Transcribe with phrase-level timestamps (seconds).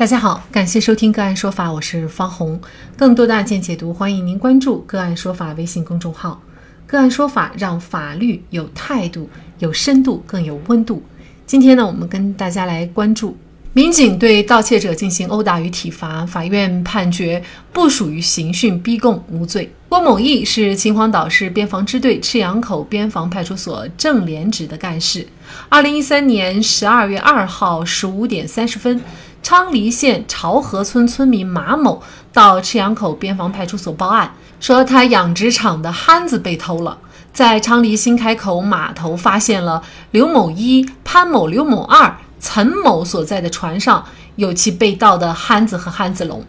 [0.00, 2.58] 大家好，感谢收听个案说法，我是方红。
[2.96, 6.40] 更多的案件解读，欢迎您关注个案说法微信公众号。
[6.86, 9.28] 个案说法让法律有态度、
[9.58, 11.02] 有深度、更有温度。
[11.44, 13.36] 今天呢，我们跟大家来关注
[13.72, 17.40] 民警对盗窃者进行殴打与体罚，法院判决
[17.72, 19.72] 不属于刑讯逼供，无罪。
[19.88, 25.24] 郭某义是秦皇岛市边防支队赤阳口边防派出所正连职的干事。
[25.68, 29.00] 二零一三年十二月二号十五点三十分。
[29.42, 36.98] 昌黎县潮河村村民马某到赤阳口边防派出所报案，说他养殖场的憨子被偷了。
[37.32, 44.04] 在昌黎新开口码头发现了刘某一、潘某、刘某二、陈某所在的船上
[44.36, 46.42] 有其被盗的憨子和憨子龙。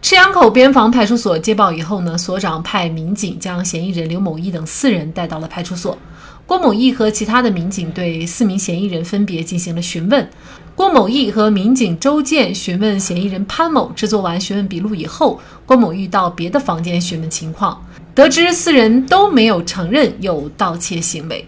[0.00, 5.98] 赤阳口边防派出所接报以后呢，所长派民警将嫌疑人刘某一等四人带到了派出所。
[6.46, 10.28] 郭某义和其他的民警对四名嫌疑人分别进行了询问。
[10.74, 17.82] 郭某义和民警周建询问嫌疑人潘某，制作完询问笔录以后，郭某义到别的房间询问情况，
[18.14, 21.46] 得知四人都没有承认有盗窃行为。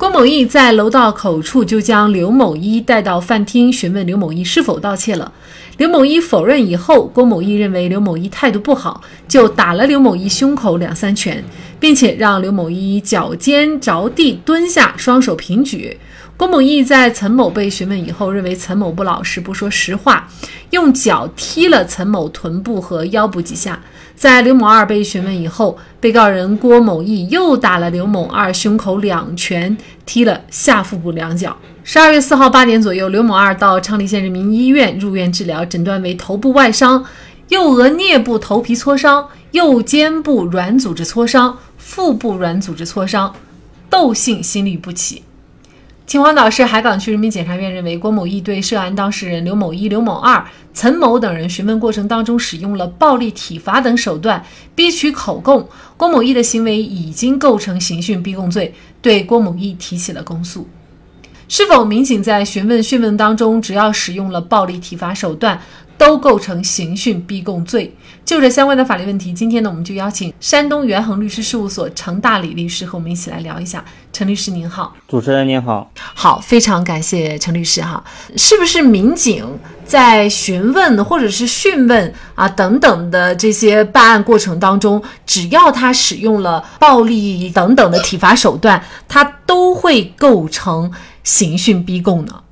[0.00, 5.30] 郭某义在楼道口处就将刘某一带到饭厅询问刘某一是否盗窃了。
[5.76, 11.44] 刘某一否认以后，郭某义认为刘某一态度不好，就打了刘某一胸口两三拳，
[11.78, 15.98] 并且让刘某一脚尖着地蹲下，双手平举。
[16.40, 20.26] 郭某义在陈某被询问以后，认为陈某不老实，不说实话，
[20.70, 23.78] 用脚踢了陈某臀部和腰部几下。
[24.16, 31.54] 在刘某二被询问以后，被告人郭某义又打了刘某二胸口两拳，踢了下腹部两脚。
[31.84, 37.04] 十二月四号八点左右，刘某二到昌黎县人民医院入院治疗，诊断为头部外伤、
[37.48, 43.34] 右额颞部头皮挫伤、右肩部软组织挫伤、腹部软组织挫伤，
[43.90, 45.22] 窦性心律不齐。
[46.10, 50.44] 秦皇岛市海港区人民检察院认为，郭某义对涉案当事人刘某一、刘某二、
[50.74, 54.44] 陈某等人询问过程当中使用了暴力体罚等手段
[54.74, 60.66] 逼取口供，郭某义的行为已经构成刑讯逼供罪，对郭某义提起了公诉。
[61.50, 65.60] 是否民警在询问讯问当中只要使用了暴力体罚手段？
[65.98, 67.94] 都构成刑讯逼供罪。
[68.24, 73.84] 就这相关的法律问题，今天呢，我们就邀请山东元恒律师事务所程大礼律师和我们一起来聊一下。
[74.10, 78.02] 陈律师您好，主持人您好，好，非常感谢陈律师哈。
[78.34, 79.44] 是不是民警
[79.84, 90.90] 在询问或者是讯问啊等等的这些办案过程当中，只要他使用了暴力等等的体罚手段，他都会构成
[91.22, 92.42] 刑讯逼供呢？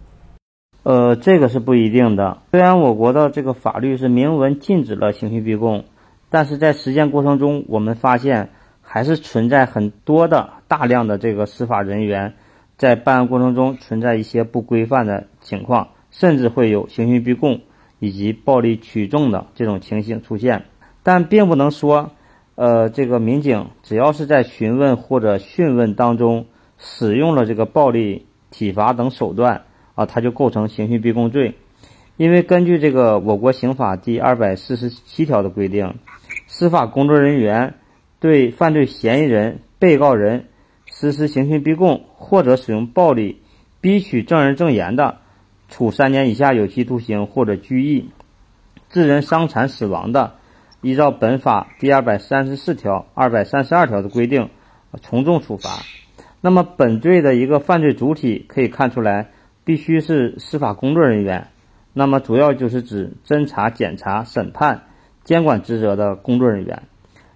[0.83, 2.39] 呃，这个是不一定的。
[2.51, 5.85] 虽然我国的这个法律是明文禁止了刑讯逼供，
[6.31, 12.35] 但是在实践过程中，我们发现还是存在很多的大量的这个司法人员
[12.77, 17.61] 在办案过程中存在一些不规范的情况，甚至会有刑讯逼供
[17.99, 20.65] 以及暴力取证的这种情形出现。
[21.03, 22.13] 但并不能说，
[22.55, 26.47] 呃，这个民警只要是在询问或者讯问当中
[26.79, 29.65] 使用了这个暴力体罚等手段。
[29.95, 31.57] 啊，他就构成刑讯逼供罪，
[32.17, 35.97] 因为根据这个我国刑法第二百四十七条的规定，
[36.47, 37.75] 司法工作人员
[38.21, 40.45] 对犯罪嫌疑人、被告人
[40.87, 43.43] 实施刑讯逼供或者使用暴力
[43.81, 45.19] 逼取证人证言的，
[45.69, 48.05] 处三年以下有期徒刑或者拘役；
[48.89, 50.35] 致人伤残死亡的，
[50.81, 54.49] 依照本法第二百三十四条、二百三十二条的规定，
[55.03, 55.71] 从重处罚。
[56.41, 59.31] 那么，本罪的一个犯罪主体可以看出来。
[59.65, 61.49] 必须是司法工作人员，
[61.93, 64.85] 那么主要就是指侦查、检察、审判、
[65.25, 66.85] 监管职责的工作人员。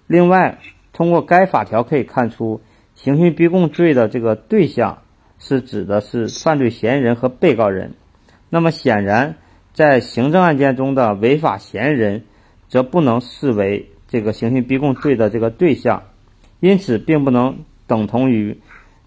[0.06, 0.58] 另外，
[0.94, 2.62] 通过该法条可以看出，
[2.94, 5.02] 刑讯逼供罪的这个对象
[5.38, 7.92] 是指的是犯罪嫌疑人和被告人。
[8.48, 9.34] 那么显然，
[9.74, 12.24] 在行政案件中的违法嫌疑人，
[12.66, 16.04] 则不能视为这个刑讯逼供罪的这个对象，
[16.60, 18.58] 因此并不能等同于。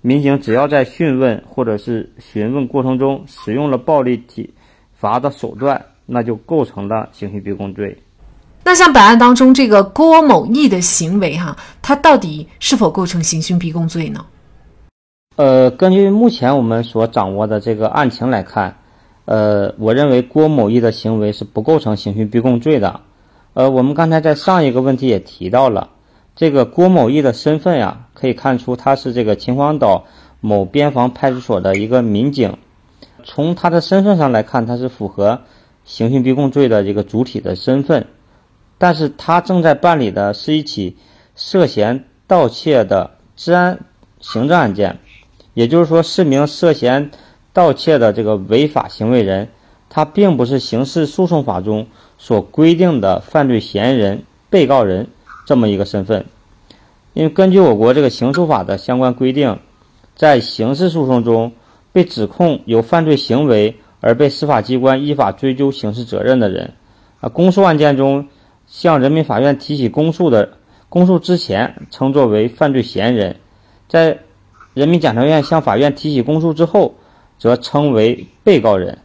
[0.05, 4.47] 民警只要在讯问或者是询问过程中使用了暴力体
[4.93, 7.97] 罚的手段，那就构成了刑讯逼供罪。
[8.63, 14.23] 那像本案当中这个郭某义的行为，哈，他到底是否构成刑讯逼供罪呢？
[15.37, 18.78] 呃，根据目前我们所掌握的这个案情来看，
[19.25, 23.02] 呃，我认为郭某义的行为是不构成刑讯逼供罪的。
[23.55, 25.90] 呃，我们刚才在上一个问题也提到了。
[26.35, 30.05] 这个郭某义的身份呀，可以看出他是这个秦皇岛
[30.41, 32.58] 某边防派出所的一个民警。
[33.23, 35.41] 从他的身份上来看，他是符合
[35.85, 38.08] 刑讯逼供罪的这个主体的身份。
[38.78, 40.97] 但是他正在办理的是一起
[41.35, 43.79] 涉嫌盗窃的治安
[44.20, 44.99] 行政案件，
[45.53, 47.11] 也就是说，四名涉嫌
[47.53, 49.47] 盗窃的这个违法行为人，
[49.90, 55.08] 他并不是刑事诉讼法中所规定的犯罪嫌疑人、被告人
[55.45, 56.25] 这么一个身份。
[57.13, 59.59] 因为根据我国这个刑诉法的相关规定，
[60.15, 61.53] 在刑事诉讼中
[61.93, 66.73] 被指控有犯罪行为而被司法机关依法追究刑事责任的人，
[67.21, 68.27] 啊，公诉案件中
[68.67, 70.57] 向人民法院提起公诉的，
[70.89, 73.37] 公诉之前称作为犯罪嫌疑人，
[73.87, 74.19] 在
[74.73, 76.95] 人民检察院向法院提起公诉之后，
[77.39, 78.99] 则称为被告人。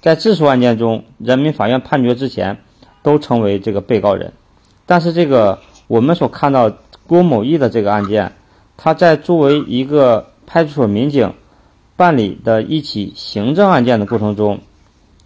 [0.00, 2.56] 在自诉案件中，人民法院判决之前，
[3.02, 4.32] 都称为这个被告人。
[4.86, 5.58] 但是，这个
[5.90, 6.72] 我们所看到
[7.08, 8.30] 郭某义的这个案件，
[8.76, 11.34] 他在作为一个派出所民警
[11.96, 14.60] 办理的一起行政案件的过程中，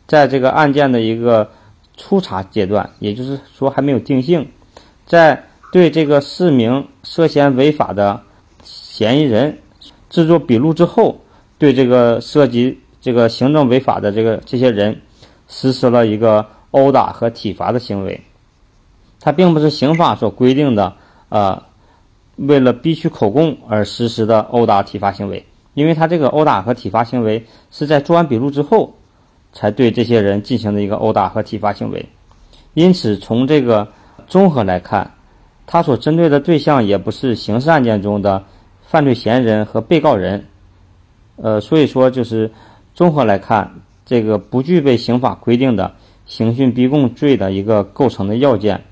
[0.06, 1.50] 在这个案件的一个
[1.98, 4.48] 初查阶段，也就是说还没有定性，
[5.04, 8.22] 在对这个四名涉嫌违法的
[8.62, 9.58] 嫌疑人
[10.08, 11.20] 制作笔录之后，
[11.58, 12.80] 对这个涉及。
[13.02, 15.02] 这个行政违法的这个这些人，
[15.46, 18.22] 实施了一个殴打和体罚的行为，
[19.24, 20.92] 他并不是刑法所规定的，
[21.30, 21.62] 呃，
[22.36, 28.92] 为了逼取口供而实施的殴打体罚行为，因为他这个殴打和体罚行为是在做完笔录之后，
[29.54, 32.06] 才对这些人进行的一个殴打和体罚行为，
[32.74, 33.88] 因此从这个
[34.26, 35.14] 综合来看，
[35.66, 38.44] 他所针对的对象也不是刑事案件中的
[38.86, 40.44] 犯罪嫌疑人和被告人，
[41.36, 42.52] 呃，所以说就是。
[42.96, 48.84] 综合来看，这个不具备刑法规定的刑讯逼供罪的一个构成的要件，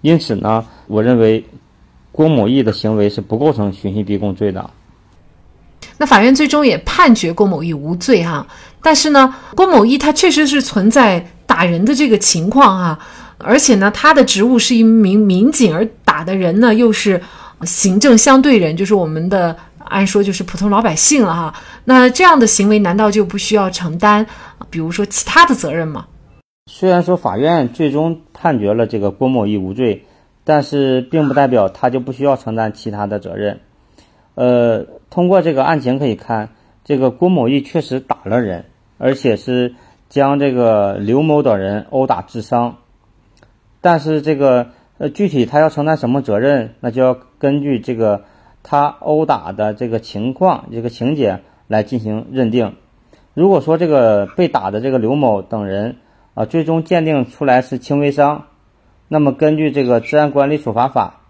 [0.00, 1.44] 因此呢，我认为
[2.12, 4.70] 郭某义的行为是不构成寻衅逼供罪的。
[5.98, 8.46] 那法院最终也判决郭某义无罪哈，
[8.82, 12.98] 但是呢，郭某义他确实是存在打人的这个情况哈，
[13.38, 17.22] 而且呢，他的职务是一名民警，而打的人呢又是
[17.62, 19.56] 行政相对人，就是我们的。
[19.86, 21.52] 按说就是普通老百姓了哈，
[21.86, 24.24] 那这样的行为难道就不需要承担，
[24.68, 26.06] 比如说其他的责任吗？
[26.80, 30.06] 虽然说法院最终判决了这个郭某义无罪，
[30.44, 33.60] 但是并不代表他就不需要承担其他的责任。
[34.34, 36.48] 呃，通过这个案情可以看，
[36.82, 38.64] 这个郭某义确实打了人，
[38.96, 39.74] 而且是
[40.08, 42.78] 将这个刘某等人殴打致伤。
[43.82, 48.24] 但是这个呃具体他要承担什么责任，那就要根据这个。
[48.62, 52.74] 他殴打的这个情况、这个情节来进行认定。
[53.32, 55.96] 如果说这个被打的这个刘某等人
[56.40, 58.46] 啊，最终鉴定出来是轻微伤，
[59.08, 61.20] 那么根据这个治安管理处罚法，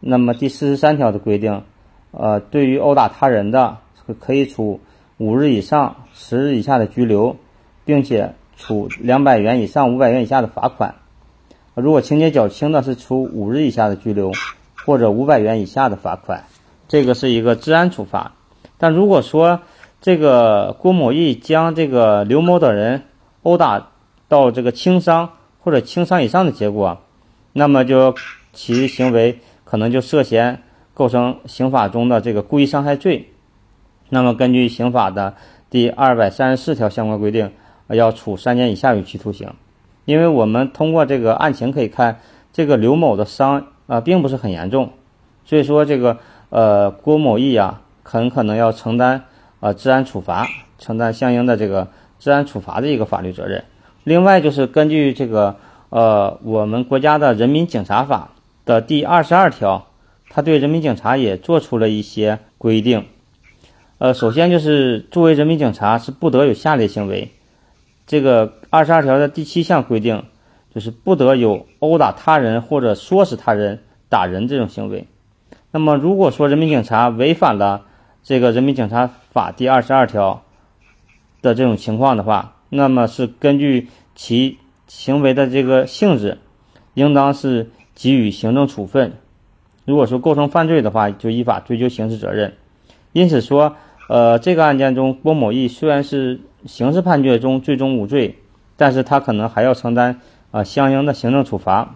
[0.00, 1.64] 那么第四十三条的规定，
[2.12, 3.76] 呃，对于殴打他人的，
[4.18, 4.80] 可以处
[5.18, 7.36] 五日以上十日以下的拘留，
[7.84, 10.94] 并且处两百元以上五百元以下的罚款。
[11.74, 14.32] 如果情节较轻的，是处五日以下的拘留，
[14.86, 16.44] 或者五百元以下的罚款。
[16.88, 18.32] 这个是一个治安处罚，
[18.78, 19.60] 但如果说
[20.00, 23.02] 这个郭某义将这个刘某等人
[23.42, 23.88] 殴打
[24.34, 26.98] 到这个轻伤或者轻伤以上的结果，
[27.52, 28.14] 那么就
[28.52, 33.30] 其行为可能就涉嫌构成刑法中的这个故意伤害罪。
[34.08, 35.34] 那么根据刑法的
[35.70, 37.52] 第二百三十四条相关规定，
[37.86, 39.52] 要处三年以下有期徒刑。
[40.04, 42.18] 因为我们通过这个案情可以看，
[42.52, 44.90] 这个刘某的伤啊并不是很严重，
[45.44, 46.18] 所以说这个。
[46.50, 49.24] 呃，郭某义啊，很可能要承担
[49.58, 50.46] 呃治安处罚，
[50.78, 51.88] 承担相应的这个
[52.20, 53.64] 治安处罚的一个法律责任。
[54.04, 55.56] 另外，就是根据这个
[55.88, 58.30] 呃我们国家的人民警察法
[58.64, 59.86] 的第二十二条，
[60.28, 63.06] 他对人民警察也做出了一些规定。
[63.98, 67.30] 呃，首先就是作为人民警察是不得有下列行为。
[68.06, 70.24] 这个二十二条的第七项规定，
[70.74, 73.80] 就是不得有殴打他人或者唆使他人
[74.10, 75.06] 打人这种行为。
[75.70, 77.86] 那么，如果说人民警察违反了
[78.22, 80.42] 这个人民警察法第二十二条
[81.40, 86.38] 的这种情况的话，那么是根据其行为的这个性质，
[86.94, 89.12] 应当是给予行政处分。
[89.84, 92.54] 如果说构成犯罪的话，就依法追究刑事责任。
[93.12, 93.76] 因此说，
[94.08, 98.38] 呃，这个案件中，郭某义虽然是刑事判决中最终无罪，
[98.76, 101.94] 但是他可能还要承担啊相应的行政处罚，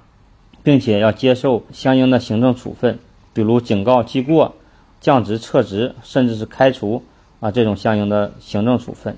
[0.62, 3.00] 并且要接受相应的行政处分。
[3.32, 4.54] 比如警告、记过、
[5.00, 7.02] 降职、撤职，甚至是开除
[7.40, 9.16] 啊，这种相应的行政处分。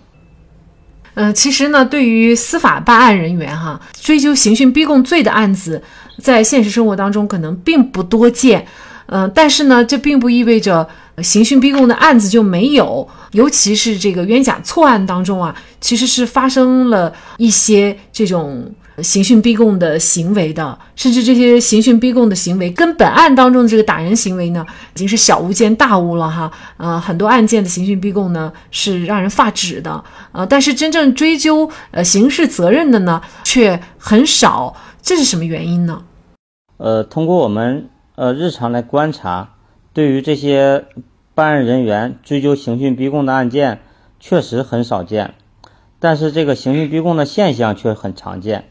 [1.22, 5.82] 嗯，其实呢，对于司法办案人员哈，追究刑讯逼供罪的案子，
[6.18, 8.66] 在现实生活当中可能并不多见。
[9.04, 10.88] 嗯，但是呢，这并不意味着
[11.22, 13.06] 刑讯逼供的案子就没有。
[13.32, 18.72] 尤其是这个冤假错案当中啊，其实是发生了一些这种
[19.02, 26.50] 刑讯逼供的行为的，甚至这些刑讯逼供的行为跟本案当中的这个打人行为呢，已经是小巫见大巫了哈。
[26.76, 36.04] 呃，很多案件的刑讯逼供呢是让人发指的，呃，但是真正追究呃刑事责任的呢却很少，这是什么原因呢？
[36.78, 39.50] 呃，通过我们呃日常来观察，
[39.92, 40.86] 对于这些
[41.34, 43.80] 办案人员追究刑讯逼供的案件，
[44.18, 45.34] 确实很少见，
[45.98, 48.69] 但是这个刑讯逼供的现象却很常见。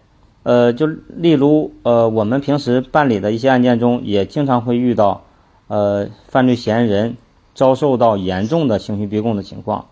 [0.50, 5.24] 呃，就例如，呃，我们平时办理的一些案件中，也经常会遇到，
[5.68, 7.18] 呃，犯罪嫌疑人
[7.54, 9.90] 遭受到严重的刑讯逼供的情况，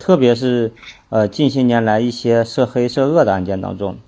[0.00, 0.72] 特别是，
[1.10, 3.98] 呃，近些年来一些涉黑涉恶的案件当中，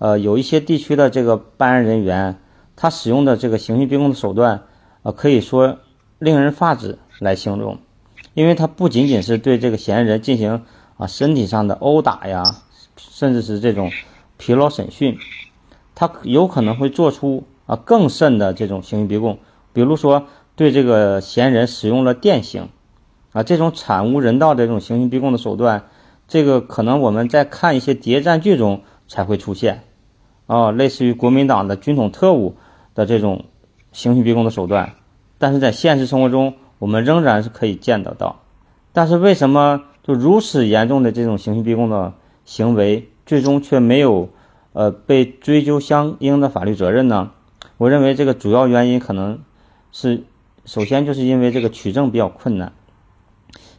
[0.00, 2.36] 呃，有一些地区的这个办案人员，
[2.74, 4.62] 他使用的这个刑讯逼供的手段，
[5.04, 5.78] 呃，可以说
[6.18, 7.78] 令人发指来形容，
[8.34, 10.64] 因为他不仅仅是对这个嫌疑人进行
[10.96, 12.42] 啊身体上的殴打呀，
[12.96, 13.92] 甚至是这种。
[14.40, 15.18] 疲劳审讯，
[15.94, 19.38] 他有可能会做出啊更甚的这种刑讯逼供，
[19.74, 22.70] 比如说对这个嫌疑人使用了电刑，
[23.32, 25.84] 啊这种惨无人道的这种刑讯逼供的手段，
[26.26, 29.82] 这个可能我们在看一些谍战剧中才会出现，
[30.46, 32.56] 啊类似于国民党的军统特务
[32.94, 33.44] 的这种
[33.92, 34.94] 刑讯逼供的手段，
[35.36, 38.40] 但是在现实生活中我们仍然是可以见得到，
[38.94, 42.14] 但是为什么就如此严重的这种刑讯逼供的
[42.46, 43.09] 行为？
[43.30, 44.28] 最终却没有，
[44.72, 47.30] 呃，被追究相应的法律责任呢？
[47.76, 49.38] 我认为这个主要原因可能
[49.92, 50.24] 是，
[50.64, 52.72] 首先就是因为这个取证比较困难，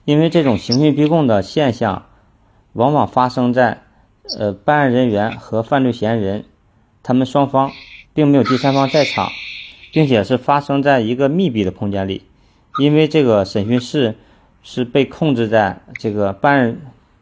[0.06, 2.06] 因为这种刑讯逼供的现象，
[2.72, 3.84] 往往发生在，
[4.40, 6.46] 呃，办案人员和犯罪嫌疑人，
[7.04, 7.72] 他们双方
[8.14, 9.28] 并没有第三方在场，
[9.92, 12.24] 并且是发生在一个密闭的空间里，
[12.80, 14.16] 因为这个审讯室
[14.64, 16.78] 是被控制在这个办案，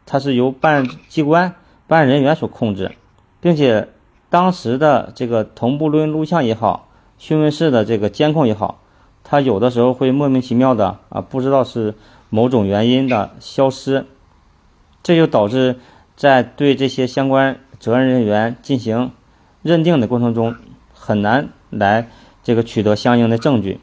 [0.06, 1.56] 它是由办案机关。
[1.90, 2.92] 办案人员所控制，
[3.40, 3.88] 并且
[4.28, 6.86] 当时的这个同步录音录像也好，
[7.18, 8.80] 讯问室的这个监控也好，
[9.24, 11.96] 它有的时候会莫名其妙的啊，不知道是
[12.28, 14.06] 某种原因的消失，
[15.02, 15.80] 这就导致
[16.14, 19.10] 在对这些相关责任人员进行
[19.62, 20.54] 认定的过程中，
[20.94, 22.08] 很难来
[22.44, 23.80] 这个取得相应的证据。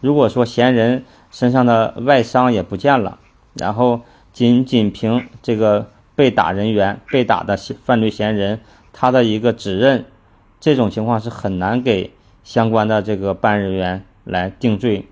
[0.00, 3.18] 如果说嫌疑人身上的外伤也不见了，
[3.54, 5.88] 然后仅仅凭这个。
[6.18, 8.58] 被打人员、被打的犯罪嫌疑人，
[8.92, 10.04] 他的一个指认，
[10.58, 12.10] 这种情况是很难给
[12.42, 15.06] 相关的这个办案人员来定罪，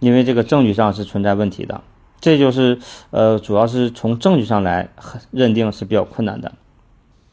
[0.00, 1.80] 因为这个证据上是存在问题的。
[2.20, 4.90] 这就是呃，主要是从证据上来
[5.30, 6.52] 认定是比较困难的。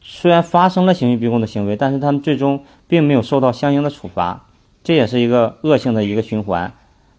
[0.00, 4.46] 虽然发生了刑讯逼供的行为，但是他们最终并没有受到相应的处罚，
[4.82, 6.72] 这也是一个恶性的一个循环。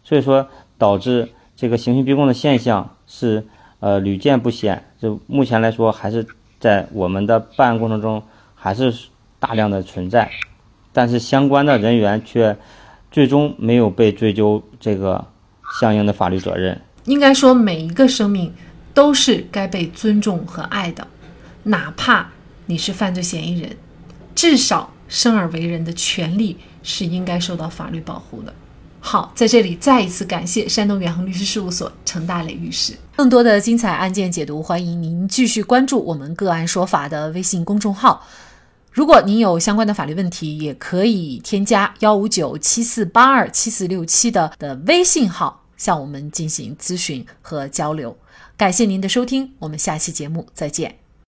[0.04, 0.48] 所以说，
[0.80, 3.46] 导致这个刑讯逼供的现象是。
[3.80, 4.84] 呃，屡见不鲜。
[5.00, 6.26] 就目前来说，还是
[6.60, 8.24] 在我们的办案过程中，
[8.56, 8.94] 还是
[9.40, 10.32] 大量的存在，
[10.92, 12.58] 但是相关的人员却
[13.12, 15.26] 最终没有被追究这个
[15.80, 16.82] 相应的法律责任。
[17.06, 18.54] 应该说，每一个生命
[18.94, 21.08] 都是该被尊重和爱的，
[21.64, 22.28] 哪怕
[22.66, 23.78] 你是犯罪嫌疑人，
[24.34, 28.54] 至少生而为人的权利是应该受到法律保护的。
[29.08, 32.94] 好，在这里再一次感谢山东远恒律师事务所程大磊律师。
[33.16, 38.28] 更多的精彩案件解读，欢迎您继续关注我们“个案说法”的微信公众号。
[38.92, 48.18] 如果您有相关的法律问题，也可以添加幺五九七四八二七四六七的的微信号向我们进行咨询和交流。
[48.58, 51.07] 感谢您的收听，我们下期节目再见。